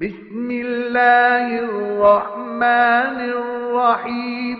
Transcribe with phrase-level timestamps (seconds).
[0.00, 4.58] بسم الله الرحمن الرحيم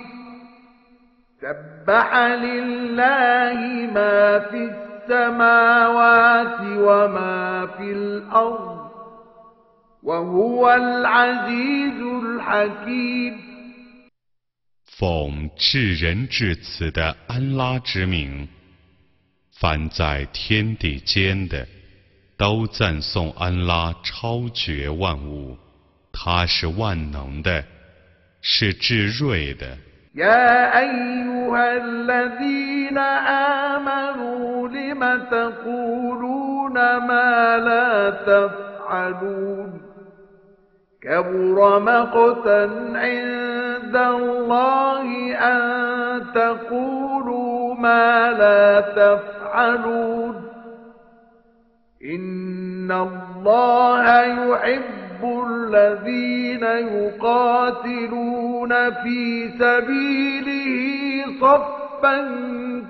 [1.40, 3.58] سبح لله
[3.94, 8.90] ما في السماوات وما في الأرض
[10.02, 13.54] وهو العزيز الحكيم
[14.98, 18.46] 奉至仁至慈的安拉之名，
[19.60, 21.66] 凡在天地间的，
[22.38, 25.56] 都赞颂安拉超绝万物，
[26.12, 27.64] 他是万能的，
[28.40, 29.78] 是至睿的。
[30.16, 35.00] يا أيها الذين آمنوا لم
[35.30, 39.80] تقولون ما لا تفعلون
[41.02, 42.62] كبر مقتا
[42.94, 50.37] عند الله أن تقولوا ما لا تفعلون
[52.04, 56.64] إن الله يحب الذين
[56.98, 60.68] يقاتلون في سبيله
[61.40, 62.16] صفا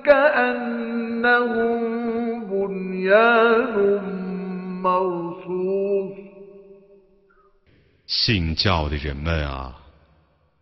[0.04, 1.80] كأنهم
[2.50, 3.74] بنيان
[4.82, 6.14] مرصوص
[8.06, 9.74] 信教的人们啊，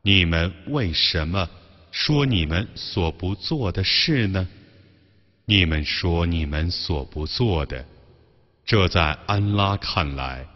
[0.02, 1.48] 你们为什么
[1.90, 4.46] 说你们所不做的事呢？
[5.46, 7.84] 你们说你们所不做的，
[8.66, 10.46] 这在安拉看来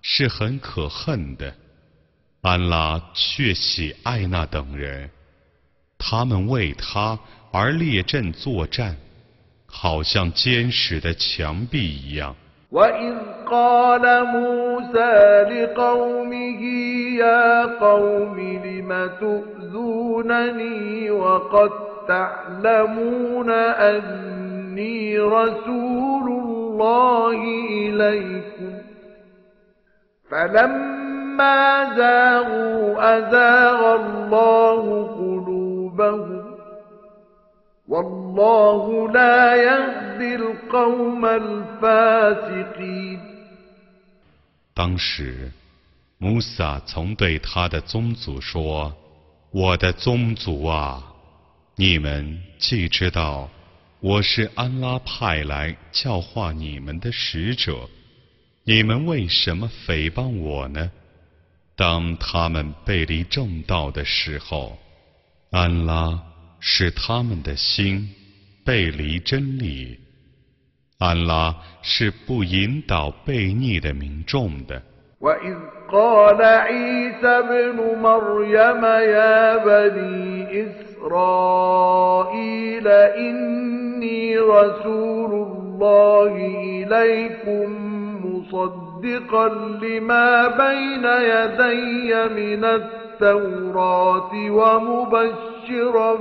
[0.00, 1.54] 是很可恨的。
[2.40, 5.10] 安拉却喜爱那等人，
[5.98, 7.18] 他们为他
[7.52, 8.96] 而列阵作战，
[9.66, 12.34] 好像坚实的墙壁一样。
[12.72, 13.14] وإذ
[13.46, 16.62] قال موسى لقومه
[17.20, 21.70] يا قوم لم تؤذونني وقد
[22.08, 25.95] تعلمون أني رسول
[26.76, 27.38] الله
[27.70, 28.72] إليكم
[30.30, 34.82] فلما زاغوا أزاغ الله
[35.20, 36.44] قلوبهم
[37.88, 43.20] والله لا يهدي القوم الفاسقين
[44.74, 45.50] 当时，
[46.18, 51.02] 穆萨曾对他的宗族说：“我的宗族啊，
[51.76, 53.50] 你们既知道
[53.99, 57.89] 我是安拉派来教化你们的使者，
[58.63, 60.91] 你们为什么诽谤我呢？”
[61.75, 64.77] 当他们背离正道的时候，
[65.49, 66.21] 安拉
[66.59, 68.13] 使他们的心
[68.63, 69.99] 背离真理。
[70.99, 74.83] 安拉是不引导悖逆的民众的。
[75.21, 75.55] وإذ
[75.91, 80.47] قال عيسى ابن مريم يا بني
[81.07, 86.33] إسرائيل إني رسول الله
[86.63, 87.67] إليكم
[88.25, 89.47] مصدقا
[89.81, 96.15] لما بين يدي من التوراة ومبشرا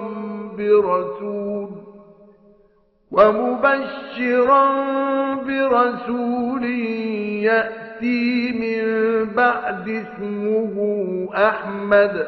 [0.59, 1.69] برسول
[3.13, 4.65] ومبشرا
[5.35, 6.65] برسول
[7.45, 7.86] يأتي
[8.52, 8.82] من
[9.36, 10.76] بعد اسمه
[11.36, 12.28] أحمد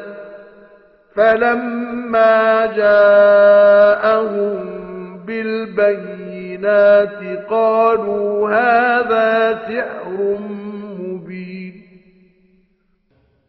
[1.14, 4.54] فلما جاءهم
[5.26, 9.28] بالبينات قالوا هذا
[9.68, 10.38] سحر
[10.98, 11.74] مبين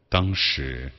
[0.10, 0.92] 当时，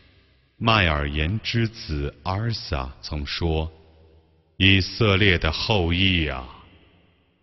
[0.58, 6.44] 麦尔言之子阿尔撒曾说：“以色列的后裔啊，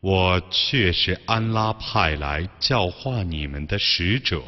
[0.01, 4.43] 我却是安拉派来教化你们的使者。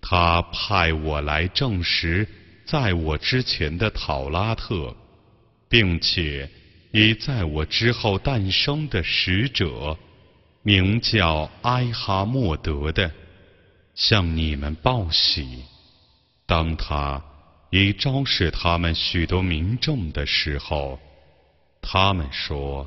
[0.00, 2.26] 他派我来证实
[2.64, 4.96] 在我之前的讨拉特，
[5.68, 6.50] 并且
[6.90, 9.96] 以在我之后诞生的使者，
[10.62, 13.10] 名叫埃哈默德的，
[13.94, 15.64] 向你们报喜。
[16.46, 17.22] 当他
[17.70, 20.98] 已昭示他们许多民众的时候，
[21.80, 22.86] 他们说：“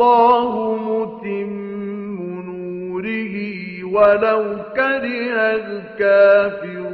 [0.00, 1.52] والله متم
[2.46, 3.34] نوره
[3.84, 4.42] ولو
[4.76, 6.93] كره الكافرون.